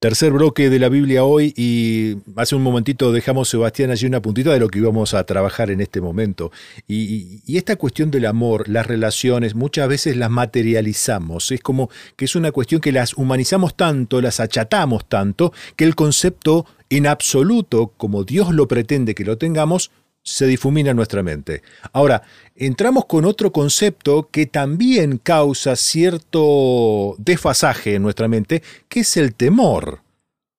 Tercer 0.00 0.32
bloque 0.32 0.70
de 0.70 0.78
la 0.78 0.88
Biblia 0.88 1.24
hoy 1.24 1.52
y 1.58 2.16
hace 2.34 2.56
un 2.56 2.62
momentito 2.62 3.12
dejamos, 3.12 3.50
Sebastián, 3.50 3.90
allí 3.90 4.06
una 4.06 4.22
puntita 4.22 4.50
de 4.50 4.58
lo 4.58 4.68
que 4.68 4.78
íbamos 4.78 5.12
a 5.12 5.24
trabajar 5.24 5.70
en 5.70 5.82
este 5.82 6.00
momento. 6.00 6.52
Y, 6.88 7.42
esta 7.54 7.76
cuestión 7.76 8.10
del 8.10 8.24
amor, 8.24 8.66
las 8.66 8.86
relaciones, 8.86 9.54
muchas 9.54 9.86
veces 9.90 10.16
las 10.16 10.30
materializamos. 10.30 11.50
Es 11.50 11.60
como 11.60 11.90
que 12.16 12.24
es 12.24 12.34
una 12.34 12.50
cuestión 12.50 12.80
que 12.80 12.92
las 12.92 13.12
humanizamos 13.12 13.76
tanto, 13.76 14.22
las 14.22 14.40
achatamos 14.40 15.06
tanto, 15.06 15.52
que 15.76 15.84
el 15.84 15.94
concepto 15.94 16.64
en 16.88 17.06
absoluto, 17.06 17.92
como 17.98 18.24
Dios 18.24 18.54
lo 18.54 18.68
pretende 18.68 19.14
que 19.14 19.26
lo 19.26 19.36
tengamos, 19.36 19.90
se 20.22 20.46
difumina 20.46 20.90
en 20.90 20.96
nuestra 20.96 21.22
mente. 21.22 21.62
Ahora, 21.92 22.22
entramos 22.54 23.06
con 23.06 23.24
otro 23.24 23.52
concepto 23.52 24.28
que 24.30 24.46
también 24.46 25.18
causa 25.18 25.76
cierto 25.76 27.14
desfasaje 27.18 27.94
en 27.94 28.02
nuestra 28.02 28.28
mente, 28.28 28.62
que 28.88 29.00
es 29.00 29.16
el 29.16 29.34
temor. 29.34 30.02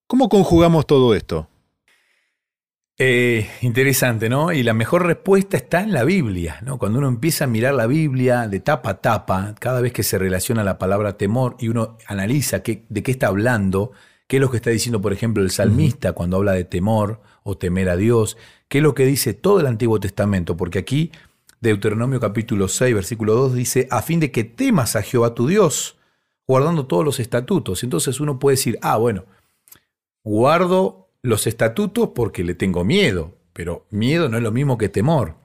¿Cómo 0.08 0.30
conjugamos 0.30 0.86
todo 0.88 1.16
esto? 1.16 1.48
Eh, 3.04 3.50
interesante, 3.62 4.30
¿no? 4.30 4.52
Y 4.52 4.62
la 4.62 4.74
mejor 4.74 5.08
respuesta 5.08 5.58
está 5.58 5.82
en 5.82 5.92
la 5.92 6.04
Biblia, 6.04 6.60
¿no? 6.62 6.78
Cuando 6.78 7.00
uno 7.00 7.08
empieza 7.08 7.46
a 7.46 7.48
mirar 7.48 7.74
la 7.74 7.88
Biblia 7.88 8.48
de 8.48 8.60
tapa 8.60 8.92
a 8.92 9.02
tapa, 9.02 9.56
cada 9.58 9.82
vez 9.82 9.92
que 9.92 10.04
se 10.04 10.20
relaciona 10.20 10.64
la 10.64 10.78
palabra 10.78 11.18
temor 11.18 11.56
y 11.58 11.70
uno 11.70 11.98
analiza 12.06 12.60
de 12.60 13.04
qué 13.04 13.12
está 13.12 13.28
hablando, 13.28 13.92
qué 14.28 14.38
es 14.38 14.42
lo 14.42 14.52
que 14.52 14.58
está 14.58 14.70
diciendo, 14.70 15.02
por 15.02 15.14
ejemplo, 15.14 15.42
el 15.42 15.50
salmista 15.50 16.14
cuando 16.14 16.38
habla 16.38 16.52
de 16.52 16.64
temor 16.64 17.22
o 17.44 17.58
temer 17.58 17.90
a 17.90 17.96
Dios, 17.96 18.38
qué 18.72 18.78
es 18.78 18.84
lo 18.86 18.96
que 18.96 19.06
dice 19.06 19.34
todo 19.34 19.60
el 19.60 19.68
Antiguo 19.68 20.00
Testamento, 20.00 20.56
porque 20.56 20.80
aquí 20.80 21.12
Deuteronomio 21.60 22.22
capítulo 22.22 22.70
6, 22.70 22.96
versículo 22.96 23.36
2 23.36 23.54
dice, 23.54 23.86
a 23.92 24.02
fin 24.02 24.22
de 24.22 24.32
que 24.32 24.46
temas 24.46 24.96
a 24.96 25.02
Jehová 25.02 25.36
tu 25.36 25.46
Dios, 25.46 25.98
guardando 26.48 26.88
todos 26.88 27.04
los 27.04 27.20
estatutos. 27.20 27.84
Entonces 27.84 28.22
uno 28.22 28.40
puede 28.40 28.56
decir, 28.56 28.80
ah, 28.82 28.96
bueno, 28.96 29.26
guardo 30.24 31.10
los 31.22 31.48
estatutos 31.48 32.12
porque 32.16 32.46
le 32.46 32.56
tengo 32.56 32.86
miedo, 32.86 33.36
pero 33.52 33.88
miedo 33.90 34.30
no 34.30 34.38
es 34.38 34.44
lo 34.44 34.54
mismo 34.54 34.78
que 34.78 34.88
temor. 34.88 35.36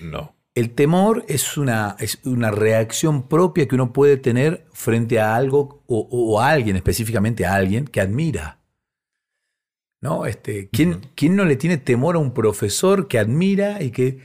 No. 0.00 0.36
El 0.54 0.70
temor 0.70 1.24
es 1.26 1.56
una, 1.56 1.96
es 1.98 2.20
una 2.24 2.52
reacción 2.52 3.26
propia 3.26 3.66
que 3.66 3.74
uno 3.74 3.92
puede 3.92 4.18
tener 4.18 4.68
frente 4.72 5.18
a 5.18 5.34
algo 5.34 5.82
o, 5.88 6.06
o 6.08 6.40
a 6.40 6.50
alguien, 6.50 6.76
específicamente 6.76 7.44
a 7.44 7.56
alguien 7.56 7.86
que 7.86 8.00
admira. 8.00 8.59
¿No? 10.00 10.26
Este, 10.26 10.68
¿quién, 10.70 11.00
no 11.36 11.44
le 11.44 11.56
tiene 11.56 11.76
temor 11.76 12.16
a 12.16 12.18
un 12.18 12.32
profesor 12.32 13.08
que 13.08 13.18
admira 13.18 13.82
y 13.82 13.90
que 13.90 14.18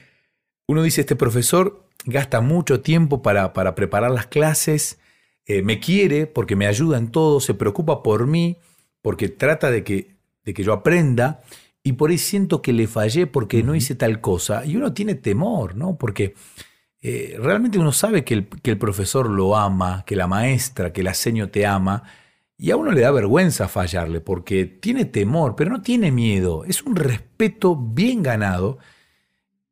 uno 0.67 0.81
dice, 0.83 1.01
este 1.01 1.15
profesor 1.15 1.87
gasta 2.05 2.41
mucho 2.41 2.81
tiempo 2.81 3.21
para, 3.21 3.53
para 3.53 3.75
preparar 3.75 4.11
las 4.11 4.27
clases, 4.27 4.99
eh, 5.45 5.61
me 5.61 5.79
quiere 5.79 6.27
porque 6.27 6.55
me 6.55 6.67
ayuda 6.67 6.97
en 6.97 7.11
todo, 7.11 7.39
se 7.39 7.53
preocupa 7.53 8.03
por 8.03 8.25
mí, 8.27 8.57
porque 9.01 9.29
trata 9.29 9.69
de 9.69 9.83
que, 9.83 10.15
de 10.43 10.53
que 10.53 10.63
yo 10.63 10.73
aprenda, 10.73 11.41
y 11.83 11.93
por 11.93 12.09
ahí 12.09 12.17
siento 12.17 12.63
que 12.63 12.73
le 12.73 12.87
fallé 12.87 13.27
porque 13.27 13.61
no 13.61 13.75
hice 13.75 13.93
tal 13.93 14.21
cosa, 14.21 14.65
y 14.65 14.75
uno 14.75 14.93
tiene 14.93 15.13
temor, 15.13 15.75
¿no? 15.75 15.97
Porque 15.97 16.33
eh, 17.01 17.37
realmente 17.39 17.77
uno 17.77 17.91
sabe 17.91 18.23
que 18.23 18.33
el, 18.33 18.47
que 18.47 18.71
el 18.71 18.79
profesor 18.79 19.29
lo 19.29 19.55
ama, 19.55 20.03
que 20.07 20.15
la 20.15 20.25
maestra, 20.25 20.91
que 20.91 21.03
la 21.03 21.13
seño 21.13 21.49
te 21.49 21.67
ama, 21.67 22.03
y 22.58 22.72
a 22.72 22.78
uno 22.78 22.92
le 22.92 23.02
da 23.02 23.11
vergüenza 23.11 23.67
fallarle 23.67 24.22
porque 24.22 24.66
tiene 24.66 25.06
temor, 25.06 25.56
pero 25.56 25.72
no 25.72 25.81
tiene 25.81 26.11
miedo. 26.11 26.64
Es 26.66 26.84
un 26.84 26.95
respeto 26.95 27.75
bien 27.75 28.23
ganado 28.23 28.78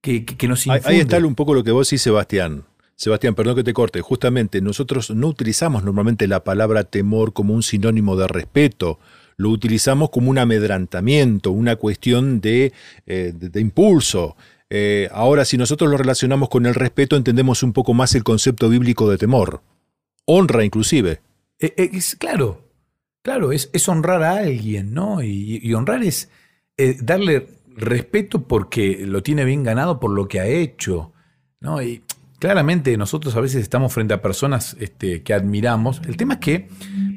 que, 0.01 0.25
nos 0.47 0.67
infunde. 0.67 0.89
Ahí 0.89 0.99
está 0.99 1.17
un 1.19 1.35
poco 1.35 1.53
lo 1.53 1.63
que 1.63 1.71
vos 1.71 1.89
decís, 1.89 2.01
Sebastián. 2.01 2.65
Sebastián, 2.95 3.35
perdón 3.35 3.55
que 3.55 3.63
te 3.63 3.73
corte. 3.73 4.01
Justamente 4.01 4.61
nosotros 4.61 5.11
no 5.11 5.27
utilizamos 5.27 5.83
normalmente 5.83 6.27
la 6.27 6.43
palabra 6.43 6.83
temor 6.83 7.33
como 7.33 7.53
un 7.53 7.63
sinónimo 7.63 8.15
de 8.17 8.27
respeto. 8.27 8.99
Lo 9.37 9.49
utilizamos 9.49 10.09
como 10.09 10.29
un 10.29 10.37
amedrantamiento, 10.37 11.51
una 11.51 11.77
cuestión 11.77 12.41
de, 12.41 12.73
eh, 13.07 13.33
impulso. 13.55 14.35
Eh, 14.69 15.07
ahora, 15.11 15.45
si 15.45 15.57
nosotros 15.57 15.89
lo 15.89 15.97
relacionamos 15.97 16.49
con 16.49 16.65
el 16.65 16.75
respeto, 16.75 17.15
entendemos 17.15 17.63
un 17.63 17.73
poco 17.73 17.93
más 17.93 18.13
el 18.13 18.23
concepto 18.23 18.69
bíblico 18.69 19.09
de 19.09 19.17
temor. 19.17 19.61
Honra, 20.25 20.63
inclusive. 20.63 21.21
Eh, 21.59 21.91
es, 21.93 22.15
claro, 22.15 22.62
Claro, 23.23 23.53
es, 23.53 23.69
honrar 23.87 24.21
a 24.21 24.37
alguien, 24.37 24.93
¿no? 24.93 25.23
Y, 25.23 25.73
honrar 25.73 26.03
es 26.03 26.29
eh, 26.77 26.97
darle 27.01 27.47
respeto 27.75 28.43
porque 28.47 29.05
lo 29.07 29.23
tiene 29.23 29.45
bien 29.45 29.63
ganado 29.63 29.99
por 29.99 30.11
lo 30.11 30.27
que 30.27 30.41
ha 30.41 30.45
hecho, 30.45 31.13
¿no? 31.61 31.81
Y 31.81 32.03
claramente 32.37 32.97
nosotros 32.97 33.33
a 33.37 33.39
veces 33.39 33.61
estamos 33.61 33.93
frente 33.93 34.13
a 34.13 34.21
personas 34.21 34.75
este, 34.77 35.23
que 35.23 35.33
admiramos. 35.33 36.01
El 36.05 36.17
tema 36.17 36.33
es 36.33 36.39
que 36.41 36.67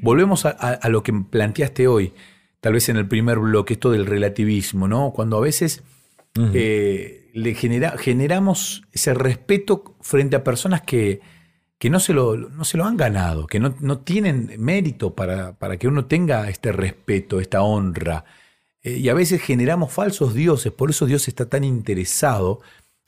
volvemos 0.01 0.47
a, 0.47 0.89
lo 0.89 1.03
que 1.03 1.13
planteaste 1.13 1.89
hoy, 1.89 2.15
tal 2.61 2.75
vez 2.75 2.89
en 2.89 2.99
el 2.99 3.09
primer 3.09 3.41
bloque, 3.41 3.75
esto 3.75 3.91
del 3.91 4.07
relativismo, 4.07 4.87
¿no? 4.87 5.13
Cuando 5.13 5.39
a 5.39 5.41
veces 5.41 5.83
eh, 6.55 7.33
le 7.35 7.55
genera, 7.55 7.99
generamos 7.99 8.85
ese 8.93 9.13
respeto 9.13 9.97
frente 10.01 10.37
a 10.37 10.45
personas 10.45 10.83
que 10.83 11.21
que 11.79 11.91
no 11.91 12.01
se 12.01 12.13
lo, 12.13 12.37
no 12.37 12.65
se 12.65 12.79
lo 12.79 12.85
han 12.85 12.97
ganado, 12.97 13.47
que 13.47 13.61
no, 13.61 13.99
tienen 14.01 14.55
mérito 14.59 15.15
para, 15.15 15.53
para, 15.59 15.77
que 15.77 15.89
uno 15.89 16.07
tenga 16.07 16.49
este 16.49 16.73
respeto, 16.73 17.41
esta 17.41 17.63
honra. 17.63 18.25
Eh, 18.83 18.99
y 18.99 19.09
a 19.09 19.15
veces 19.15 19.43
generamos 19.43 19.93
falsos 19.93 20.35
dioses, 20.35 20.73
por 20.73 20.91
eso 20.91 21.07
Dios 21.07 21.29
está 21.29 21.49
tan 21.49 21.65
interesado 21.65 22.61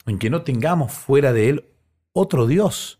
en 0.05 0.19
que 0.19 0.29
no 0.29 0.43
tengamos 0.43 0.91
fuera 0.93 1.33
de 1.33 1.49
Él 1.49 1.65
otro 2.13 2.45
Dios. 2.47 2.99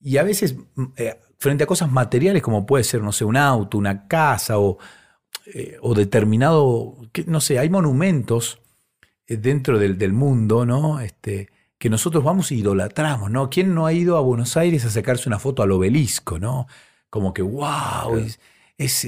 Y 0.00 0.18
a 0.18 0.22
veces, 0.22 0.56
mm, 0.76 0.84
eh, 0.96 1.20
frente 1.38 1.64
a 1.64 1.66
cosas 1.66 1.90
materiales 1.90 2.42
como 2.42 2.66
puede 2.66 2.84
ser, 2.84 3.02
no 3.02 3.12
sé, 3.12 3.24
un 3.24 3.36
auto, 3.36 3.78
una 3.78 4.06
casa 4.06 4.58
o, 4.58 4.78
eh, 5.46 5.76
o 5.82 5.94
determinado, 5.94 6.96
no 7.26 7.40
sé, 7.40 7.58
hay 7.58 7.68
monumentos 7.68 8.60
dentro 9.26 9.78
del, 9.78 9.98
del 9.98 10.12
mundo, 10.12 10.66
¿no? 10.66 11.00
Este, 11.00 11.48
que 11.84 11.90
nosotros 11.90 12.24
vamos 12.24 12.50
y 12.50 12.60
idolatramos, 12.60 13.30
¿no? 13.30 13.50
¿Quién 13.50 13.74
no 13.74 13.84
ha 13.84 13.92
ido 13.92 14.16
a 14.16 14.20
Buenos 14.22 14.56
Aires 14.56 14.86
a 14.86 14.90
sacarse 14.90 15.28
una 15.28 15.38
foto 15.38 15.62
al 15.62 15.70
obelisco, 15.70 16.38
¿no? 16.38 16.66
Como 17.10 17.34
que, 17.34 17.42
wow, 17.42 18.16
es, 18.78 19.00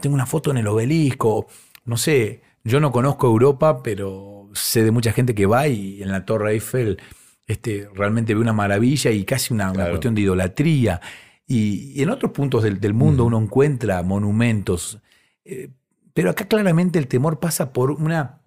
tengo 0.00 0.14
una 0.14 0.24
foto 0.24 0.50
en 0.50 0.56
el 0.56 0.66
obelisco. 0.66 1.46
No 1.84 1.98
sé, 1.98 2.40
yo 2.64 2.80
no 2.80 2.90
conozco 2.90 3.26
Europa, 3.26 3.82
pero 3.82 4.48
sé 4.54 4.82
de 4.82 4.90
mucha 4.92 5.12
gente 5.12 5.34
que 5.34 5.44
va 5.44 5.68
y 5.68 6.02
en 6.02 6.10
la 6.10 6.24
Torre 6.24 6.52
Eiffel 6.52 6.98
este, 7.46 7.86
realmente 7.92 8.32
ve 8.32 8.40
una 8.40 8.54
maravilla 8.54 9.10
y 9.10 9.24
casi 9.24 9.52
una, 9.52 9.70
cuestión 9.70 10.14
de 10.14 10.22
idolatría. 10.22 11.02
Y, 11.46 12.02
en 12.02 12.08
otros 12.08 12.32
puntos 12.32 12.62
del, 12.62 12.94
mundo 12.94 13.26
uno 13.26 13.38
encuentra 13.38 14.02
monumentos. 14.02 15.00
Eh, 15.44 15.68
pero 16.14 16.30
acá 16.30 16.46
claramente 16.46 16.98
el 16.98 17.08
temor 17.08 17.40
pasa 17.40 17.74
por, 17.74 17.90
una, 17.90 18.40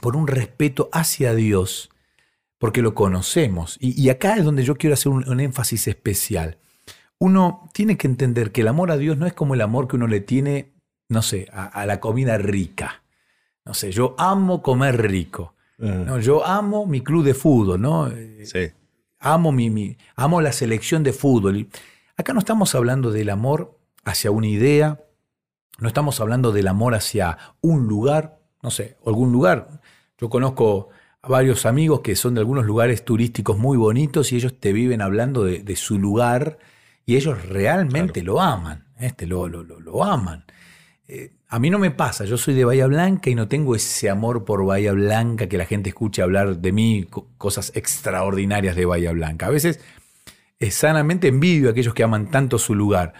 por 0.00 0.16
un 0.16 0.26
respeto 0.26 0.88
hacia 0.92 1.34
Dios 1.34 1.90
porque 2.58 2.82
lo 2.82 2.94
conocemos. 2.94 3.76
Y, 3.80 4.08
acá 4.10 4.36
es 4.36 4.44
donde 4.44 4.64
yo 4.64 4.76
quiero 4.76 4.94
hacer 4.94 5.10
un, 5.12 5.40
énfasis 5.40 5.88
especial. 5.88 6.58
Uno 7.18 7.68
tiene 7.72 7.96
que 7.96 8.06
entender 8.06 8.52
que 8.52 8.60
el 8.60 8.68
amor 8.68 8.90
a 8.90 8.96
Dios 8.96 9.16
no 9.16 9.26
es 9.26 9.32
como 9.32 9.54
el 9.54 9.60
amor 9.60 9.88
que 9.88 9.96
uno 9.96 10.06
le 10.06 10.20
tiene, 10.20 10.72
no 11.08 11.22
sé, 11.22 11.48
a, 11.52 11.86
la 11.86 12.00
comida 12.00 12.36
rica. 12.36 13.02
No 13.64 13.74
sé, 13.74 13.92
yo 13.92 14.14
amo 14.18 14.62
comer 14.62 15.00
rico. 15.00 15.54
Ah. 15.80 16.02
No, 16.06 16.18
yo 16.18 16.44
amo 16.44 16.86
mi 16.86 17.00
club 17.00 17.24
de 17.24 17.34
fútbol, 17.34 17.80
¿no? 17.80 18.10
Sí. 18.44 18.72
Amo, 19.20 19.52
mi, 19.52 19.96
amo 20.16 20.40
la 20.40 20.52
selección 20.52 21.02
de 21.02 21.12
fútbol. 21.12 21.68
Acá 22.16 22.32
no 22.32 22.40
estamos 22.40 22.74
hablando 22.74 23.12
del 23.12 23.30
amor 23.30 23.78
hacia 24.04 24.30
una 24.30 24.48
idea, 24.48 25.00
no 25.78 25.86
estamos 25.86 26.20
hablando 26.20 26.50
del 26.50 26.66
amor 26.66 26.94
hacia 26.94 27.38
un 27.60 27.86
lugar, 27.86 28.40
no 28.62 28.70
sé, 28.70 28.96
algún 29.06 29.30
lugar. 29.30 29.80
Yo 30.18 30.28
conozco 30.28 30.88
varios 31.22 31.66
amigos 31.66 32.00
que 32.00 32.16
son 32.16 32.34
de 32.34 32.40
algunos 32.40 32.64
lugares 32.64 33.04
turísticos 33.04 33.58
muy 33.58 33.76
bonitos 33.76 34.32
y 34.32 34.36
ellos 34.36 34.58
te 34.58 34.72
viven 34.72 35.02
hablando 35.02 35.44
de, 35.44 35.76
su 35.76 35.98
lugar 35.98 36.58
y 37.06 37.16
ellos 37.16 37.44
realmente 37.46 38.22
lo 38.22 38.40
aman, 38.40 38.86
este, 38.98 39.26
lo, 39.26 39.48
lo, 39.48 39.62
lo, 39.62 40.04
aman. 40.04 40.44
Eh, 41.06 41.32
a 41.48 41.58
mí 41.58 41.70
no 41.70 41.78
me 41.78 41.90
pasa, 41.90 42.24
yo 42.24 42.36
soy 42.36 42.54
de 42.54 42.64
Bahía 42.64 42.86
Blanca 42.86 43.30
y 43.30 43.34
no 43.34 43.48
tengo 43.48 43.74
ese 43.74 44.10
amor 44.10 44.44
por 44.44 44.64
Bahía 44.64 44.92
Blanca 44.92 45.48
que 45.48 45.58
la 45.58 45.64
gente 45.64 45.88
escuche 45.88 46.22
hablar 46.22 46.58
de 46.58 46.72
mí, 46.72 47.08
cosas 47.38 47.72
extraordinarias 47.74 48.76
de 48.76 48.84
Bahía 48.84 49.12
Blanca. 49.12 49.46
A 49.46 49.50
veces 49.50 49.80
es 50.58 50.74
sanamente 50.74 51.28
envidio 51.28 51.68
a 51.68 51.72
aquellos 51.72 51.94
que 51.94 52.02
aman 52.02 52.30
tanto 52.30 52.58
su 52.58 52.74
lugar. 52.74 53.14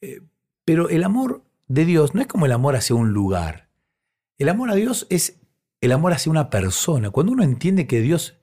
Eh, 0.00 0.20
pero 0.64 0.88
el 0.88 1.04
amor 1.04 1.42
de 1.68 1.84
Dios 1.84 2.14
no 2.14 2.20
es 2.20 2.26
como 2.26 2.46
el 2.46 2.52
amor 2.52 2.76
hacia 2.76 2.94
un 2.94 3.12
lugar. 3.12 3.68
El 4.38 4.48
amor 4.48 4.70
a 4.70 4.74
Dios 4.74 5.06
es 5.10 5.40
el 5.86 5.92
amor 5.92 6.12
hacia 6.12 6.30
una 6.30 6.50
persona. 6.50 7.10
Cuando 7.10 7.32
uno 7.32 7.42
entiende 7.42 7.86
que 7.86 8.00
Dios 8.00 8.38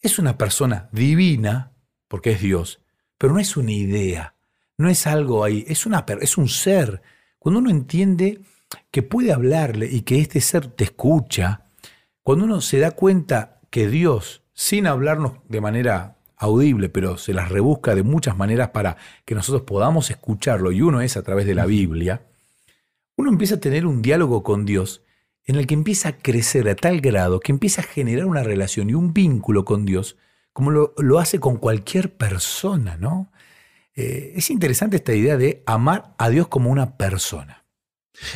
es 0.00 0.18
una 0.18 0.38
persona 0.38 0.88
divina, 0.92 1.72
porque 2.06 2.32
es 2.32 2.40
Dios, 2.40 2.80
pero 3.16 3.32
no 3.32 3.40
es 3.40 3.56
una 3.56 3.72
idea, 3.72 4.34
no 4.76 4.88
es 4.88 5.06
algo 5.06 5.42
ahí, 5.44 5.64
es, 5.66 5.86
una, 5.86 6.04
es 6.20 6.38
un 6.38 6.48
ser. 6.48 7.02
Cuando 7.38 7.60
uno 7.60 7.70
entiende 7.70 8.40
que 8.90 9.02
puede 9.02 9.32
hablarle 9.32 9.88
y 9.90 10.02
que 10.02 10.20
este 10.20 10.40
ser 10.40 10.68
te 10.68 10.84
escucha, 10.84 11.64
cuando 12.22 12.44
uno 12.44 12.60
se 12.60 12.78
da 12.78 12.92
cuenta 12.92 13.60
que 13.70 13.88
Dios, 13.88 14.42
sin 14.52 14.86
hablarnos 14.86 15.38
de 15.48 15.60
manera 15.60 16.18
audible, 16.36 16.88
pero 16.88 17.16
se 17.16 17.32
las 17.32 17.48
rebusca 17.48 17.94
de 17.94 18.02
muchas 18.02 18.36
maneras 18.36 18.70
para 18.70 18.96
que 19.24 19.34
nosotros 19.34 19.62
podamos 19.62 20.10
escucharlo, 20.10 20.70
y 20.70 20.82
uno 20.82 21.00
es 21.00 21.16
a 21.16 21.22
través 21.22 21.46
de 21.46 21.54
la 21.54 21.66
Biblia, 21.66 22.22
uno 23.16 23.30
empieza 23.30 23.56
a 23.56 23.60
tener 23.60 23.84
un 23.86 24.00
diálogo 24.00 24.44
con 24.44 24.64
Dios 24.64 25.02
en 25.48 25.56
el 25.56 25.66
que 25.66 25.74
empieza 25.74 26.10
a 26.10 26.16
crecer 26.16 26.68
a 26.68 26.76
tal 26.76 27.00
grado 27.00 27.40
que 27.40 27.50
empieza 27.50 27.80
a 27.80 27.84
generar 27.84 28.26
una 28.26 28.42
relación 28.44 28.90
y 28.90 28.94
un 28.94 29.12
vínculo 29.12 29.64
con 29.64 29.84
Dios 29.84 30.16
como 30.52 30.70
lo, 30.70 31.18
hace 31.18 31.38
con 31.38 31.56
cualquier 31.56 32.16
persona, 32.16 32.96
¿no? 32.96 33.30
Eh, 33.94 34.32
es 34.34 34.50
interesante 34.50 34.96
esta 34.96 35.14
idea 35.14 35.36
de 35.36 35.62
amar 35.66 36.14
a 36.18 36.30
Dios 36.30 36.48
como 36.48 36.70
una 36.70 36.96
persona. 36.96 37.64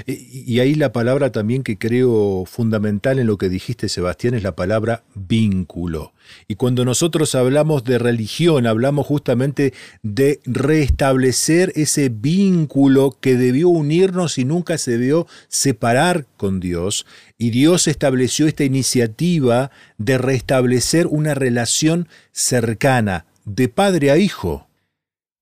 Y 0.06 0.60
ahí 0.60 0.74
la 0.74 0.92
palabra 0.92 1.32
también 1.32 1.62
que 1.62 1.78
creo 1.78 2.44
fundamental 2.46 3.18
en 3.18 3.26
lo 3.26 3.36
que 3.36 3.48
dijiste, 3.48 3.88
Sebastián, 3.88 4.34
es 4.34 4.42
la 4.42 4.54
palabra 4.54 5.02
vínculo. 5.14 6.12
Y 6.48 6.54
cuando 6.54 6.84
nosotros 6.84 7.34
hablamos 7.34 7.84
de 7.84 7.98
religión, 7.98 8.66
hablamos 8.66 9.06
justamente 9.06 9.72
de 10.02 10.40
restablecer 10.44 11.72
ese 11.74 12.08
vínculo 12.08 13.16
que 13.20 13.36
debió 13.36 13.68
unirnos 13.68 14.38
y 14.38 14.44
nunca 14.44 14.78
se 14.78 14.92
debió 14.92 15.26
separar 15.48 16.26
con 16.36 16.60
Dios. 16.60 17.06
Y 17.38 17.50
Dios 17.50 17.88
estableció 17.88 18.46
esta 18.46 18.64
iniciativa 18.64 19.70
de 19.98 20.18
restablecer 20.18 21.06
una 21.06 21.34
relación 21.34 22.08
cercana, 22.30 23.26
de 23.44 23.68
padre 23.68 24.10
a 24.10 24.16
hijo. 24.16 24.68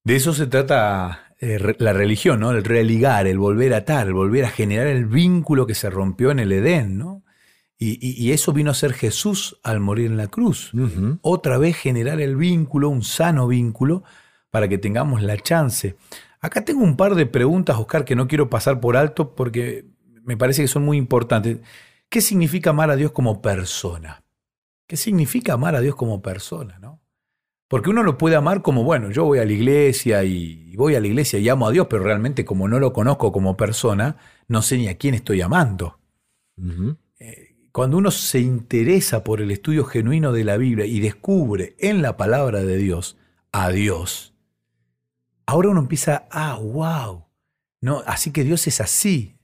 De 0.04 0.16
eso 0.16 0.32
se 0.32 0.46
trata 0.46 1.29
eh, 1.42 1.58
la 1.78 1.94
religión, 1.94 2.40
¿no? 2.40 2.50
El 2.50 2.62
religar, 2.64 3.26
el 3.26 3.38
volver 3.38 3.72
a 3.72 3.78
atar, 3.78 4.06
el 4.06 4.12
volver 4.12 4.44
a 4.44 4.50
generar 4.50 4.87
el 4.87 5.06
vínculo 5.06 5.66
que 5.66 5.75
se 5.75 5.88
rompió 5.88 6.31
en 6.31 6.38
el 6.38 6.52
Edén, 6.52 6.98
¿no? 6.98 7.25
Y, 7.82 8.31
eso 8.32 8.52
vino 8.52 8.70
a 8.70 8.75
ser 8.75 8.92
Jesús 8.92 9.58
al 9.62 9.81
morir 9.81 10.10
en 10.10 10.19
la 10.19 10.26
cruz. 10.26 10.70
Otra 11.22 11.56
vez 11.56 11.76
generar 11.76 12.20
el 12.20 12.37
vínculo, 12.37 12.90
un 12.90 13.02
sano 13.02 13.48
vínculo, 13.48 14.02
para 14.50 14.69
que 14.69 14.76
tengamos 14.76 15.22
la 15.22 15.38
chance. 15.38 15.96
Acá 16.40 16.62
tengo 16.62 16.84
un 16.84 16.98
par 16.98 17.14
de 17.14 17.25
preguntas, 17.25 17.78
Oscar, 17.78 18.04
que 18.04 18.16
no 18.16 18.28
quiero 18.28 18.50
pasar 18.50 18.81
por 18.81 18.98
alto 18.98 19.34
porque 19.34 19.87
me 20.25 20.37
parece 20.37 20.60
que 20.60 20.69
son 20.69 20.84
muy 20.84 20.98
importantes. 20.98 21.60
¿Qué 22.10 22.20
significa 22.20 22.69
amar 22.69 22.90
a 22.90 22.96
Dios 22.96 23.12
como 23.12 23.40
persona? 23.40 24.25
¿Qué 24.87 24.98
significa 24.98 25.54
amar 25.54 25.75
a 25.75 25.81
Dios 25.81 25.94
como 25.94 26.20
persona? 26.20 26.78
¿no? 26.81 27.00
Porque 27.70 27.88
uno 27.88 28.02
lo 28.02 28.19
puede 28.19 28.34
amar 28.34 28.62
como, 28.62 28.82
bueno, 28.82 29.12
yo 29.12 29.25
voy 29.25 29.38
a 29.38 29.44
la 29.44 29.52
iglesia 29.52 30.25
y 30.25 30.75
voy 30.75 30.96
a 30.96 31.00
la 31.00 31.06
iglesia 31.06 31.38
y 31.38 31.49
amo 31.49 31.69
a 31.69 31.70
Dios, 31.70 31.87
pero 31.88 32.02
realmente 32.02 32.44
como 32.44 32.67
no 32.67 32.81
lo 32.81 32.93
conozco 32.93 33.31
como 33.31 33.56
persona, 33.56 34.17
no 34.49 34.61
sé 34.61 34.76
ni 34.76 34.88
a 34.88 34.99
quién 34.99 35.14
estoy 35.14 35.40
amando. 35.40 36.00
Eh, 37.20 37.55
cuando 37.70 37.96
uno 37.96 38.11
se 38.11 38.40
interesa 38.40 39.22
por 39.22 39.40
el 39.40 39.52
estudio 39.52 39.84
genuino 39.84 40.32
de 40.32 40.43
la 40.43 40.56
Biblia 40.56 40.84
y 40.84 40.99
descubre 40.99 41.76
en 41.78 42.02
la 42.02 42.17
palabra 42.17 42.64
de 42.64 42.76
Dios 42.76 43.17
a 43.52 43.70
Dios, 43.70 44.34
ahora 45.46 45.69
uno 45.69 45.78
empieza, 45.78 46.26
ah, 46.32 46.58
wow, 46.61 47.26
no, 47.81 48.02
así 48.05 48.32
que 48.32 48.43
Dios 48.43 48.66
es 48.66 48.81
así. 48.81 49.38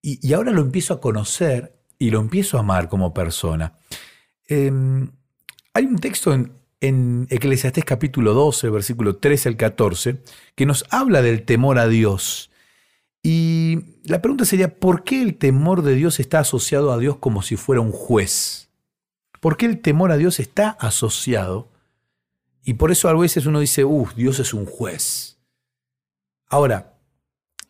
Y, 0.00 0.26
y 0.26 0.32
ahora 0.32 0.52
lo 0.52 0.62
empiezo 0.62 0.94
a 0.94 1.02
conocer 1.02 1.78
y 1.98 2.08
lo 2.08 2.20
empiezo 2.20 2.56
a 2.56 2.60
amar 2.60 2.88
como 2.88 3.12
persona. 3.12 3.74
Em, 4.46 5.10
hay 5.74 5.84
un 5.84 5.98
texto 5.98 6.32
en, 6.32 6.57
en 6.80 7.26
Eclesiastés 7.30 7.84
capítulo 7.84 8.34
12, 8.34 8.70
versículo 8.70 9.16
13 9.16 9.48
al 9.50 9.56
14, 9.56 10.22
que 10.54 10.66
nos 10.66 10.84
habla 10.90 11.22
del 11.22 11.44
temor 11.44 11.78
a 11.78 11.88
Dios. 11.88 12.50
Y 13.22 13.96
la 14.04 14.22
pregunta 14.22 14.44
sería, 14.44 14.76
¿por 14.76 15.04
qué 15.04 15.22
el 15.22 15.36
temor 15.36 15.82
de 15.82 15.94
Dios 15.94 16.20
está 16.20 16.40
asociado 16.40 16.92
a 16.92 16.98
Dios 16.98 17.16
como 17.16 17.42
si 17.42 17.56
fuera 17.56 17.80
un 17.80 17.92
juez? 17.92 18.70
¿Por 19.40 19.56
qué 19.56 19.66
el 19.66 19.80
temor 19.80 20.12
a 20.12 20.16
Dios 20.16 20.40
está 20.40 20.70
asociado? 20.70 21.68
Y 22.64 22.74
por 22.74 22.90
eso 22.90 23.08
a 23.08 23.14
veces 23.14 23.46
uno 23.46 23.60
dice, 23.60 23.84
uff, 23.84 24.14
Dios 24.14 24.38
es 24.38 24.54
un 24.54 24.66
juez. 24.66 25.38
Ahora, 26.48 26.98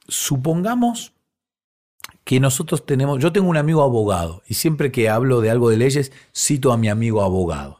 supongamos 0.06 1.12
que 2.24 2.40
nosotros 2.40 2.84
tenemos, 2.84 3.18
yo 3.20 3.32
tengo 3.32 3.48
un 3.48 3.56
amigo 3.56 3.82
abogado 3.82 4.42
y 4.46 4.54
siempre 4.54 4.92
que 4.92 5.08
hablo 5.08 5.40
de 5.40 5.50
algo 5.50 5.70
de 5.70 5.78
leyes 5.78 6.12
cito 6.34 6.72
a 6.72 6.76
mi 6.76 6.88
amigo 6.88 7.22
abogado. 7.22 7.77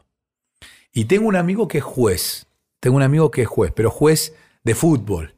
Y 0.93 1.05
tengo 1.05 1.27
un 1.27 1.35
amigo 1.35 1.67
que 1.67 1.79
es 1.79 1.83
juez. 1.83 2.47
Tengo 2.79 2.95
un 2.95 3.03
amigo 3.03 3.29
que 3.31 3.43
es 3.43 3.47
juez, 3.47 3.71
pero 3.75 3.91
juez 3.91 4.35
de 4.63 4.75
fútbol. 4.75 5.35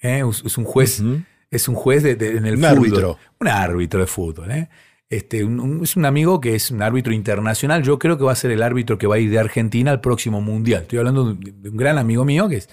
¿eh? 0.00 0.22
Es 0.44 0.58
un 0.58 0.64
juez, 0.64 1.02
es 1.50 1.68
un 1.68 1.74
juez 1.74 2.02
de, 2.02 2.12
en 2.12 2.46
el 2.46 2.56
un 2.56 2.62
fútbol. 2.62 2.66
Árbitro. 2.66 3.18
Un 3.38 3.48
árbitro 3.48 4.00
de 4.00 4.06
fútbol. 4.06 4.50
¿eh? 4.50 4.68
Este, 5.08 5.38
es 5.82 5.96
un 5.96 6.04
amigo 6.04 6.40
que 6.40 6.54
es 6.54 6.70
un 6.70 6.82
árbitro 6.82 7.12
internacional. 7.12 7.82
Yo 7.82 7.98
creo 7.98 8.18
que 8.18 8.24
va 8.24 8.32
a 8.32 8.36
ser 8.36 8.50
el 8.50 8.62
árbitro 8.62 8.98
que 8.98 9.06
va 9.06 9.16
a 9.16 9.18
ir 9.18 9.30
de 9.30 9.38
Argentina 9.38 9.90
al 9.90 10.00
próximo 10.00 10.40
mundial. 10.40 10.82
Estoy 10.82 10.98
hablando 10.98 11.34
de 11.34 11.68
un 11.68 11.76
gran 11.76 11.98
amigo 11.98 12.24
mío 12.24 12.48
que 12.48 12.56
es 12.56 12.68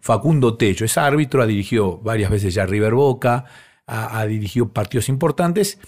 Facundo 0.00 0.56
Tello. 0.56 0.86
Es 0.86 0.98
árbitro, 0.98 1.42
ha 1.42 1.46
dirigido 1.46 1.98
varias 1.98 2.30
veces 2.30 2.54
ya 2.54 2.66
River 2.66 2.94
Boca, 2.94 3.46
ha, 3.86 4.20
ha 4.20 4.26
dirigido 4.26 4.72
partidos 4.72 5.08
importantes. 5.08 5.78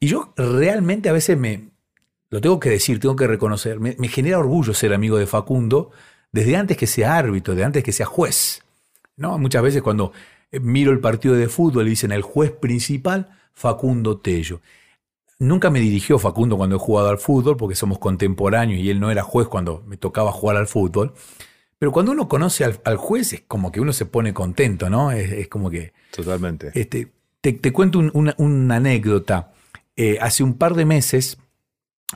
Y 0.00 0.08
yo 0.08 0.32
realmente 0.36 1.08
a 1.08 1.12
veces 1.12 1.38
me, 1.38 1.70
lo 2.30 2.40
tengo 2.40 2.60
que 2.60 2.70
decir, 2.70 3.00
tengo 3.00 3.16
que 3.16 3.26
reconocer, 3.26 3.80
me, 3.80 3.96
genera 4.08 4.38
orgullo 4.38 4.74
ser 4.74 4.92
amigo 4.92 5.18
de 5.18 5.26
Facundo 5.26 5.90
desde 6.30 6.56
antes 6.56 6.76
que 6.76 6.86
sea 6.86 7.16
árbitro, 7.16 7.54
desde 7.54 7.64
antes 7.64 7.84
que 7.84 7.92
sea 7.92 8.06
juez. 8.06 8.62
¿no? 9.16 9.38
Muchas 9.38 9.62
veces 9.62 9.82
cuando 9.82 10.12
eh, 10.50 10.60
miro 10.60 10.92
el 10.92 11.00
partido 11.00 11.34
de 11.34 11.48
fútbol 11.48 11.86
y 11.86 11.90
dicen 11.90 12.12
el 12.12 12.22
juez 12.22 12.52
principal, 12.52 13.30
Facundo 13.54 14.18
Tello. 14.18 14.60
Nunca 15.40 15.70
me 15.70 15.80
dirigió 15.80 16.18
Facundo 16.18 16.56
cuando 16.56 16.76
he 16.76 16.78
jugado 16.78 17.08
al 17.08 17.18
fútbol, 17.18 17.56
porque 17.56 17.74
somos 17.74 17.98
contemporáneos 17.98 18.80
y 18.80 18.90
él 18.90 19.00
no 19.00 19.10
era 19.10 19.22
juez 19.22 19.48
cuando 19.48 19.82
me 19.86 19.96
tocaba 19.96 20.32
jugar 20.32 20.56
al 20.56 20.66
fútbol. 20.66 21.14
Pero 21.78 21.92
cuando 21.92 22.12
uno 22.12 22.28
conoce 22.28 22.64
al, 22.64 22.96
juez 22.96 23.32
es 23.32 23.42
como 23.46 23.70
que 23.70 23.80
uno 23.80 23.92
se 23.92 24.04
pone 24.04 24.34
contento, 24.34 24.90
¿no? 24.90 25.12
Es, 25.12 25.46
como 25.46 25.70
que... 25.70 25.92
Totalmente. 26.14 26.72
Este, 26.74 27.12
te, 27.40 27.72
cuento 27.72 28.00
una, 28.00 28.34
anécdota. 28.76 29.52
Eh, 29.96 30.18
hace 30.20 30.42
un 30.42 30.54
par 30.54 30.74
de 30.74 30.84
meses 30.84 31.38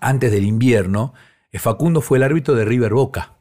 antes 0.01 0.33
del 0.33 0.45
invierno, 0.45 1.15
eh, 1.51 1.59
Facundo 1.59 2.01
fue 2.01 2.19
el 2.19 2.25
árbitro 2.25 2.55
de 2.55 2.65
River 2.65 2.93
Boca. 2.93 3.37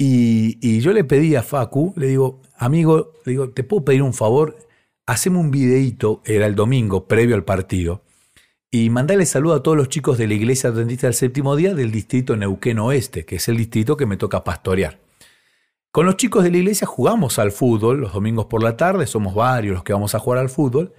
Y, 0.00 0.80
yo 0.80 0.92
le 0.92 1.02
pedí 1.02 1.34
a 1.34 1.42
Facu, 1.42 1.92
le 1.96 2.06
digo, 2.06 2.40
amigo, 2.56 3.14
le 3.24 3.32
digo, 3.32 3.50
¿te 3.50 3.64
puedo 3.64 3.84
pedir 3.84 4.02
un 4.02 4.14
favor? 4.14 4.56
Haceme 5.06 5.38
un 5.38 5.50
videíto, 5.50 6.22
era 6.24 6.46
el 6.46 6.54
domingo, 6.54 7.08
previo 7.08 7.34
al 7.34 7.44
partido, 7.44 8.02
y 8.70 8.90
mandale 8.90 9.26
saludo 9.26 9.54
a 9.54 9.62
todos 9.62 9.76
los 9.76 9.88
chicos 9.88 10.16
de 10.18 10.28
la 10.28 10.34
Iglesia 10.34 10.70
Adventista 10.70 11.08
del 11.08 11.14
Séptimo 11.14 11.56
Día 11.56 11.74
del 11.74 11.90
distrito 11.90 12.36
Neuquén 12.36 12.78
Oeste, 12.78 13.24
que 13.24 13.36
es 13.36 13.48
el 13.48 13.56
distrito 13.56 13.96
que 13.96 14.06
me 14.06 14.16
toca 14.16 14.44
pastorear. 14.44 15.00
Con 15.90 16.06
los 16.06 16.16
chicos 16.16 16.44
de 16.44 16.50
la 16.50 16.58
iglesia 16.58 16.86
jugamos 16.86 17.38
al 17.38 17.50
fútbol 17.50 18.00
los 18.00 18.12
domingos 18.12 18.46
por 18.46 18.62
la 18.62 18.76
tarde, 18.76 19.06
somos 19.06 19.34
varios 19.34 19.74
los 19.74 19.84
que 19.84 19.94
vamos 19.94 20.14
a 20.14 20.18
jugar 20.18 20.38
al 20.38 20.50
fútbol, 20.50 20.92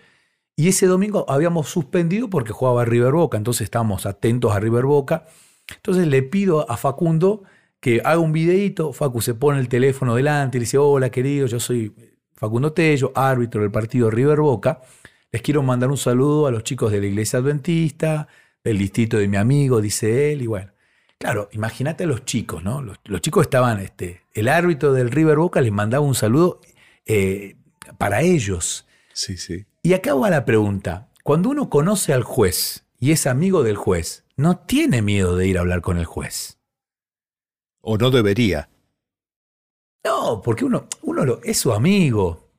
y 0.60 0.68
ese 0.68 0.88
domingo 0.88 1.24
habíamos 1.30 1.70
suspendido 1.70 2.30
porque 2.30 2.52
jugaba 2.52 2.84
River 2.84 3.14
Boca, 3.14 3.38
entonces 3.38 3.62
estábamos 3.62 4.06
atentos 4.06 4.52
a 4.52 4.60
River 4.60 4.84
Boca. 4.84 5.26
Entonces 5.74 6.06
le 6.06 6.22
pido 6.22 6.70
a 6.70 6.76
Facundo 6.76 7.44
que 7.80 8.02
haga 8.04 8.20
un 8.20 8.34
videito. 8.34 8.92
Facu 8.92 9.22
se 9.22 9.36
pone 9.36 9.62
el 9.62 9.70
teléfono 9.70 10.16
delante 10.16 10.58
y 10.58 10.60
dice: 10.60 10.78
Hola, 10.78 11.12
querido, 11.12 11.48
yo 11.48 11.62
soy 11.62 11.96
Facundo 12.34 12.74
Tello, 12.74 13.14
árbitro 13.16 13.62
del 13.62 13.72
partido 13.72 14.12
River 14.12 14.42
Boca. 14.42 14.82
Les 15.32 15.42
quiero 15.42 15.64
mandar 15.64 15.92
un 15.92 15.98
saludo 15.98 16.48
a 16.48 16.52
los 16.52 16.66
chicos 16.66 16.92
de 16.92 17.00
la 17.00 17.08
iglesia 17.08 17.40
adventista, 17.40 18.28
del 18.62 18.80
distrito 18.80 19.16
de 19.16 19.30
mi 19.30 19.38
amigo, 19.38 19.80
dice 19.80 20.34
él. 20.34 20.42
Y 20.42 20.48
bueno, 20.48 20.74
claro, 21.18 21.48
imagínate 21.54 22.04
a 22.04 22.08
los 22.08 22.26
chicos, 22.26 22.66
¿no? 22.66 22.82
Los, 22.82 23.22
chicos 23.22 23.44
estaban, 23.44 23.80
este, 23.80 24.24
el 24.34 24.50
árbitro 24.50 24.92
del 24.92 25.10
River 25.10 25.38
Boca 25.38 25.62
les 25.62 25.72
mandaba 25.72 26.04
un 26.04 26.16
saludo 26.16 26.60
eh, 27.06 27.56
para 27.98 28.24
ellos. 28.24 28.86
Sí, 29.14 29.38
sí. 29.38 29.69
Y 29.82 29.94
acá 29.94 30.14
va 30.14 30.30
la 30.30 30.46
pregunta. 30.46 31.10
Cuando 31.24 31.50
uno 31.50 31.70
conoce 31.70 32.14
al 32.14 32.24
juez 32.24 32.86
y 33.00 33.12
es 33.12 33.28
amigo 33.28 33.64
del 33.64 33.78
juez, 33.78 34.26
no 34.36 34.58
tiene 34.58 35.02
miedo 35.02 35.36
de 35.36 35.48
ir 35.48 35.58
a 35.58 35.62
hablar 35.62 35.82
con 35.82 35.98
el 35.98 36.06
juez. 36.06 36.60
O 37.82 37.98
no 37.98 38.12
debería. 38.12 38.70
No, 40.04 40.42
porque 40.42 40.66
uno, 40.66 40.88
uno 41.02 41.26
lo, 41.26 41.42
es 41.44 41.58
su 41.58 41.72
amigo. 41.72 42.50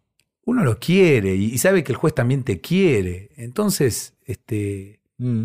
Uno 0.45 0.65
lo 0.65 0.79
quiere 0.79 1.35
y, 1.35 1.57
sabe 1.59 1.85
que 1.85 1.93
el 1.93 1.99
juez 1.99 2.15
también 2.15 2.43
te 2.43 2.61
quiere. 2.61 3.31
Entonces, 3.37 4.15
este. 4.25 5.01
Mm. 5.19 5.45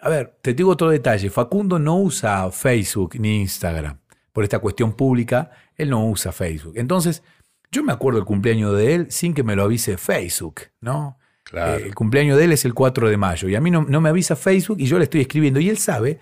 A 0.00 0.08
ver, 0.08 0.38
te 0.40 0.54
digo 0.54 0.70
otro 0.70 0.90
detalle. 0.90 1.28
Facundo 1.28 1.78
no 1.78 1.98
usa 1.98 2.50
Facebook 2.50 3.16
ni 3.18 3.40
Instagram. 3.40 3.98
Por 4.32 4.44
esta 4.44 4.58
cuestión 4.58 4.94
pública, 4.94 5.50
él 5.76 5.90
no 5.90 6.06
usa 6.08 6.32
Facebook. 6.32 6.74
Entonces, 6.76 7.22
yo 7.70 7.82
me 7.82 7.92
acuerdo 7.92 8.18
el 8.18 8.24
cumpleaños 8.24 8.76
de 8.76 8.94
él 8.94 9.06
sin 9.10 9.34
que 9.34 9.42
me 9.42 9.56
lo 9.56 9.62
avise 9.64 9.96
Facebook, 9.96 10.62
¿no? 10.80 11.18
Claro. 11.44 11.78
Eh, 11.78 11.86
el 11.86 11.94
cumpleaños 11.94 12.38
de 12.38 12.44
él 12.44 12.52
es 12.52 12.64
el 12.64 12.74
4 12.74 13.08
de 13.08 13.16
mayo 13.16 13.48
y 13.48 13.54
a 13.54 13.60
mí 13.60 13.70
no, 13.70 13.82
me 13.82 14.08
avisa 14.08 14.36
Facebook 14.36 14.78
y 14.80 14.86
yo 14.86 14.98
le 14.98 15.04
estoy 15.04 15.20
escribiendo 15.22 15.60
y 15.60 15.68
él 15.68 15.78
sabe 15.78 16.18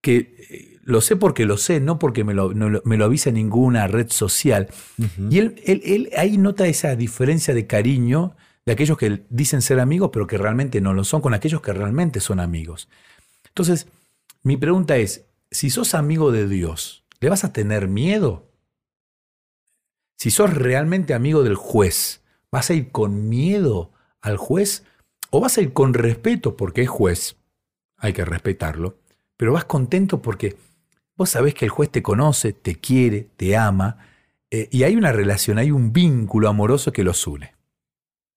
que 0.00 0.36
eh, 0.50 0.78
lo 0.82 1.00
sé 1.00 1.16
porque 1.16 1.44
lo 1.44 1.56
sé, 1.56 1.80
no 1.80 1.98
porque 1.98 2.24
me 2.24 2.34
lo, 2.34 2.50
me 2.50 2.96
lo 2.96 3.04
avisa 3.04 3.30
ninguna 3.30 3.86
red 3.86 4.08
social. 4.10 4.68
Y 5.30 5.38
él, 5.38 5.60
él, 5.64 6.10
ahí 6.16 6.38
nota 6.38 6.66
esa 6.66 6.96
diferencia 6.96 7.52
de 7.52 7.66
cariño 7.66 8.34
de 8.64 8.72
aquellos 8.72 8.96
que 8.96 9.22
dicen 9.28 9.60
ser 9.60 9.80
amigos 9.80 10.10
pero 10.12 10.26
que 10.26 10.38
realmente 10.38 10.80
no 10.80 10.94
lo 10.94 11.04
son 11.04 11.20
con 11.20 11.34
aquellos 11.34 11.60
que 11.60 11.74
realmente 11.74 12.20
son 12.20 12.40
amigos. 12.40 12.88
Entonces, 13.48 13.88
mi 14.42 14.56
pregunta 14.56 14.96
es, 14.96 15.26
si 15.50 15.68
sos 15.68 15.94
amigo 15.94 16.32
de 16.32 16.48
Dios, 16.48 17.04
¿le 17.20 17.28
vas 17.28 17.44
a 17.44 17.52
tener 17.52 17.88
miedo? 17.88 18.47
Si 20.18 20.30
sos 20.30 20.52
realmente 20.52 21.14
amigo 21.14 21.42
del 21.42 21.54
juez, 21.54 22.22
¿vas 22.50 22.68
a 22.68 22.74
ir 22.74 22.90
con 22.90 23.28
miedo 23.28 23.92
al 24.20 24.36
juez? 24.36 24.84
o 25.30 25.40
vas 25.40 25.58
a 25.58 25.60
ir 25.60 25.72
con 25.72 25.94
respeto 25.94 26.56
porque 26.56 26.82
es 26.82 26.88
juez, 26.88 27.36
hay 27.96 28.12
que 28.12 28.24
respetarlo, 28.24 28.98
pero 29.36 29.52
vas 29.52 29.64
contento 29.64 30.22
porque 30.22 30.56
vos 31.16 31.30
sabés 31.30 31.54
que 31.54 31.64
el 31.64 31.70
juez 31.70 31.90
te 31.90 32.02
conoce, 32.02 32.52
te 32.52 32.76
quiere, 32.76 33.28
te 33.36 33.56
ama, 33.56 33.98
eh, 34.50 34.68
y 34.70 34.84
hay 34.84 34.96
una 34.96 35.12
relación, 35.12 35.58
hay 35.58 35.70
un 35.70 35.92
vínculo 35.92 36.48
amoroso 36.48 36.92
que 36.92 37.04
los 37.04 37.26
une. 37.26 37.54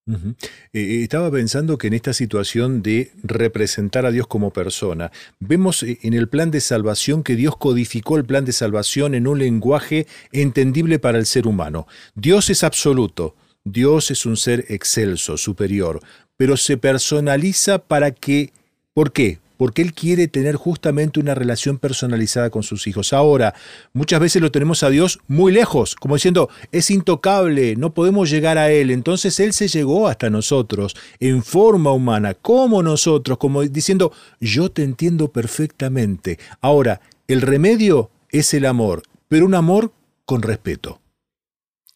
Eh, 0.07 0.33
eh, 0.73 1.03
estaba 1.03 1.29
pensando 1.29 1.77
que 1.77 1.87
en 1.87 1.93
esta 1.93 2.13
situación 2.13 2.81
de 2.81 3.11
representar 3.23 4.05
a 4.05 4.11
Dios 4.11 4.27
como 4.27 4.51
persona, 4.51 5.11
vemos 5.39 5.83
en 5.83 6.13
el 6.13 6.27
plan 6.27 6.49
de 6.49 6.59
salvación 6.59 7.23
que 7.23 7.35
Dios 7.35 7.55
codificó 7.55 8.17
el 8.17 8.25
plan 8.25 8.43
de 8.43 8.51
salvación 8.51 9.13
en 9.13 9.27
un 9.27 9.39
lenguaje 9.39 10.07
entendible 10.31 10.99
para 10.99 11.19
el 11.19 11.25
ser 11.25 11.47
humano. 11.47 11.87
Dios 12.15 12.49
es 12.49 12.63
absoluto, 12.63 13.35
Dios 13.63 14.09
es 14.09 14.25
un 14.25 14.37
ser 14.37 14.65
excelso, 14.69 15.37
superior, 15.37 16.01
pero 16.35 16.57
se 16.57 16.77
personaliza 16.77 17.79
para 17.79 18.11
que... 18.11 18.51
¿Por 18.93 19.11
qué? 19.11 19.39
Porque 19.61 19.83
Él 19.83 19.93
quiere 19.93 20.27
tener 20.27 20.55
justamente 20.55 21.19
una 21.19 21.35
relación 21.35 21.77
personalizada 21.77 22.49
con 22.49 22.63
sus 22.63 22.87
hijos. 22.87 23.13
Ahora, 23.13 23.53
muchas 23.93 24.19
veces 24.19 24.41
lo 24.41 24.51
tenemos 24.51 24.81
a 24.81 24.89
Dios 24.89 25.19
muy 25.27 25.51
lejos, 25.51 25.93
como 25.93 26.15
diciendo, 26.15 26.49
es 26.71 26.89
intocable, 26.89 27.75
no 27.75 27.93
podemos 27.93 28.31
llegar 28.31 28.57
a 28.57 28.71
Él. 28.71 28.89
Entonces 28.89 29.39
Él 29.39 29.53
se 29.53 29.67
llegó 29.67 30.07
hasta 30.07 30.31
nosotros 30.31 30.95
en 31.19 31.43
forma 31.43 31.91
humana, 31.91 32.33
como 32.33 32.81
nosotros, 32.81 33.37
como 33.37 33.61
diciendo, 33.61 34.11
yo 34.39 34.71
te 34.71 34.81
entiendo 34.81 35.31
perfectamente. 35.31 36.39
Ahora, 36.59 36.99
el 37.27 37.41
remedio 37.41 38.09
es 38.31 38.55
el 38.55 38.65
amor, 38.65 39.03
pero 39.27 39.45
un 39.45 39.53
amor 39.53 39.91
con 40.25 40.41
respeto. 40.41 41.01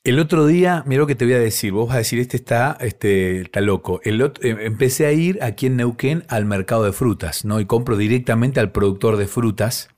El 0.06 0.20
otro 0.20 0.46
día, 0.46 0.84
mira 0.86 1.00
lo 1.00 1.08
que 1.08 1.16
te 1.16 1.26
voy 1.26 1.34
a 1.34 1.40
decir, 1.40 1.72
vos 1.72 1.88
vas 1.88 1.96
a 1.96 1.98
decir, 1.98 2.20
este 2.20 2.38
está, 2.38 2.78
este, 2.80 3.42
está 3.42 3.60
loco. 3.60 4.02
El 4.04 4.22
eh, 4.22 4.32
empecé 4.42 5.08
a 5.08 5.12
ir 5.12 5.42
aquí 5.42 5.66
en 5.66 5.78
Neuquén 5.78 6.26
al 6.28 6.46
mercado 6.46 6.84
de 6.84 6.94
frutas, 6.94 7.44
¿no? 7.44 7.60
Y 7.60 7.66
compro 7.66 7.98
directamente 7.98 8.60
al 8.60 8.72
productor 8.72 9.18
de 9.18 9.26
frutas 9.26 9.90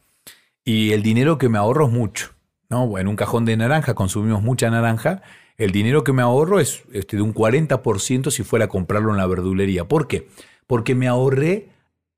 y 0.64 0.94
el 0.94 1.04
dinero 1.04 1.38
que 1.38 1.50
me 1.50 1.58
ahorro 1.58 1.88
es 1.88 1.92
mucho, 1.92 2.30
¿no? 2.70 2.98
En 2.98 3.10
un 3.10 3.18
cajón 3.18 3.44
de 3.44 3.58
naranja 3.58 3.96
consumimos 3.96 4.42
mucha 4.42 4.70
naranja, 4.70 5.24
el 5.58 5.72
dinero 5.72 6.06
que 6.06 6.14
me 6.14 6.22
ahorro 6.22 6.62
es 6.62 6.86
este, 6.94 7.18
de 7.18 7.22
un 7.22 7.34
40% 7.34 8.32
si 8.32 8.44
fuera 8.44 8.66
a 8.66 8.70
comprarlo 8.70 9.12
en 9.12 9.18
la 9.18 9.28
verdulería. 9.28 9.90
¿Por 9.90 10.08
qué? 10.08 10.30
Porque 10.68 10.96
me 10.96 11.10
ahorré 11.10 11.68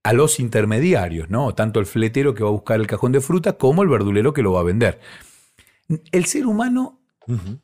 a 0.03 0.13
los 0.13 0.39
intermediarios, 0.39 1.31
¿no? 1.31 1.55
Tanto 1.55 1.79
el 1.79 1.87
fletero 1.87 2.35
que 2.35 2.43
va 2.43 2.49
a 2.49 2.53
buscar 2.53 2.79
el 2.79 2.85
cajón 2.85 3.13
de 3.13 3.21
fruta 3.21 3.53
como 3.53 3.81
el 3.81 3.89
verdulero 3.89 4.31
que 4.31 4.43
lo 4.43 4.51
va 4.51 4.59
a 4.59 4.63
vender. 4.63 4.99
El 6.11 6.25
ser 6.25 6.45
humano 6.45 6.98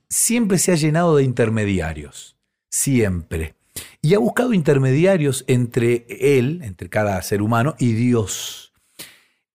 siempre 0.09 0.57
se 0.57 0.71
ha 0.71 0.75
llenado 0.75 1.15
de 1.15 1.23
intermediarios, 1.23 2.37
siempre. 2.69 3.55
Y 4.01 4.13
ha 4.13 4.19
buscado 4.19 4.53
intermediarios 4.53 5.43
entre 5.47 6.05
él, 6.09 6.61
entre 6.63 6.89
cada 6.89 7.21
ser 7.21 7.41
humano, 7.41 7.75
y 7.79 7.93
Dios. 7.93 8.73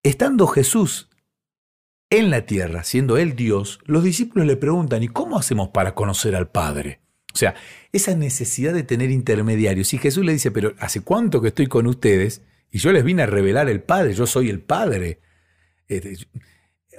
Estando 0.03 0.47
Jesús 0.47 1.09
en 2.11 2.31
la 2.31 2.45
tierra, 2.45 2.83
siendo 2.83 3.17
él 3.17 3.37
Dios, 3.37 3.79
los 3.85 4.03
discípulos 4.03 4.47
le 4.47 4.57
preguntan, 4.57 5.03
¿y 5.03 5.09
cómo 5.09 5.39
hacemos 5.39 5.69
para 5.69 5.95
conocer 5.95 6.35
al 6.35 6.51
Padre? 6.51 7.01
O 7.33 7.37
sea, 7.37 7.55
esa 7.93 8.15
necesidad 8.17 8.75
de 8.75 8.83
tener 8.83 9.11
intermediarios. 9.11 9.95
Y 9.95 9.99
Jesús 9.99 10.25
le 10.25 10.33
dice, 10.33 10.51
pero 10.51 10.75
¿hace 10.79 11.03
cuánto 11.03 11.41
que 11.41 11.49
estoy 11.49 11.69
con 11.69 11.87
ustedes? 11.87 12.43
Y 12.73 12.79
yo 12.79 12.93
les 12.93 13.05
vine 13.05 13.23
a 13.23 13.27
revelar 13.27 13.69
el 13.69 13.83
Padre, 13.83 14.15
yo 14.15 14.27
soy 14.27 14.51
el 14.51 14.61
Padre. 14.61 15.21
Eh, 15.89 16.17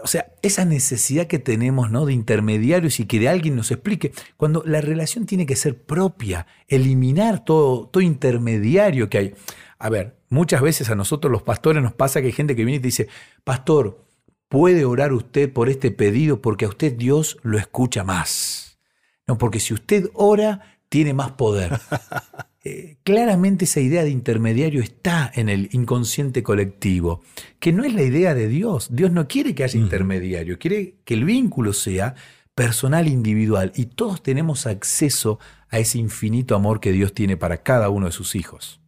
o 0.04 0.08
sea, 0.08 0.34
esa 0.42 0.66
necesidad 0.66 1.28
que 1.28 1.40
tenemos 1.40 1.92
¿no? 1.92 2.06
de 2.06 2.14
intermediarios 2.14 3.00
y 3.00 3.06
que 3.06 3.20
de 3.20 3.30
alguien 3.30 3.56
nos 3.56 3.72
explique, 3.72 4.12
cuando 4.38 4.64
la 4.66 4.82
relación 4.82 5.26
tiene 5.26 5.46
que 5.46 5.56
ser 5.56 5.82
propia, 5.84 6.48
eliminar 6.68 7.44
todo, 7.44 7.88
todo 7.88 8.02
intermediario 8.02 9.10
que 9.10 9.18
hay. 9.18 9.36
A 9.80 9.90
ver, 9.90 10.18
muchas 10.30 10.62
veces 10.62 10.90
a 10.90 10.96
nosotros 10.96 11.32
los 11.32 11.44
pastores 11.44 11.82
nos 11.82 11.94
pasa 11.94 12.22
que 12.22 12.28
hay 12.28 12.34
gente 12.34 12.56
que 12.56 12.66
viene 12.66 12.78
y 12.78 12.82
te 12.82 12.88
dice, 12.88 13.08
pastor, 13.44 14.06
¿puede 14.48 14.86
orar 14.86 15.14
usted 15.14 15.52
por 15.52 15.70
este 15.70 15.92
pedido 15.92 16.42
porque 16.42 16.66
a 16.66 16.70
usted 16.70 16.94
Dios 16.94 17.38
lo 17.44 17.58
escucha 17.58 18.04
más? 18.04 18.80
No, 19.28 19.38
porque 19.38 19.60
si 19.60 19.74
usted 19.74 20.10
ora, 20.14 20.78
tiene 20.90 21.14
más 21.14 21.32
poder. 21.32 21.80
Eh, 22.64 22.98
claramente 23.04 23.66
esa 23.66 23.80
idea 23.80 24.04
de 24.04 24.12
intermediario 24.12 24.84
está 24.84 25.32
en 25.34 25.50
el 25.50 25.70
inconsciente 25.72 26.44
colectivo, 26.44 27.24
que 27.60 27.74
no 27.74 27.84
es 27.84 27.94
la 27.94 28.04
idea 28.04 28.36
de 28.36 28.48
Dios. 28.48 28.90
Dios 28.92 29.12
no 29.12 29.28
quiere 29.28 29.56
que 29.56 29.64
haya 29.64 29.80
intermediario, 29.80 30.60
quiere 30.60 30.96
que 31.04 31.16
el 31.16 31.26
vínculo 31.26 31.74
sea 31.74 32.14
personal, 32.54 33.08
individual, 33.08 33.72
y 33.76 33.86
todos 33.86 34.22
tenemos 34.22 34.68
acceso 34.68 35.40
a 35.70 35.80
ese 35.80 35.98
infinito 35.98 36.54
amor 36.56 36.80
que 36.80 36.92
Dios 36.92 37.14
tiene 37.14 37.36
para 37.36 37.64
cada 37.64 37.90
uno 37.90 38.06
de 38.06 38.12
sus 38.12 38.36
hijos. 38.36 38.80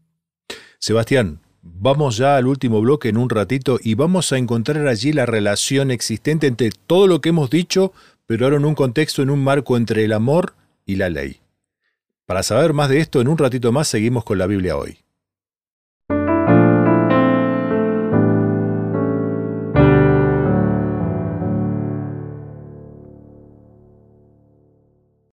Sebastián, 0.77 1.39
vamos 1.63 2.17
ya 2.17 2.35
al 2.35 2.45
último 2.45 2.79
bloque 2.81 3.09
en 3.09 3.17
un 3.17 3.29
ratito 3.29 3.79
y 3.81 3.95
vamos 3.95 4.31
a 4.33 4.37
encontrar 4.37 4.87
allí 4.87 5.13
la 5.13 5.25
relación 5.25 5.89
existente 5.89 6.45
entre 6.45 6.69
todo 6.71 7.07
lo 7.07 7.21
que 7.21 7.29
hemos 7.29 7.49
dicho, 7.49 7.93
pero 8.27 8.45
ahora 8.45 8.57
en 8.57 8.65
un 8.65 8.75
contexto, 8.75 9.23
en 9.23 9.31
un 9.31 9.43
marco 9.43 9.77
entre 9.77 10.03
el 10.03 10.11
amor 10.11 10.53
y 10.85 10.97
la 10.97 11.09
ley. 11.09 11.42
Para 12.25 12.41
saber 12.41 12.71
más 12.73 12.87
de 12.87 12.99
esto, 12.99 13.19
en 13.19 13.27
un 13.27 13.37
ratito 13.37 13.71
más 13.73 13.89
seguimos 13.89 14.23
con 14.23 14.37
la 14.37 14.47
Biblia 14.47 14.77
hoy. 14.77 15.02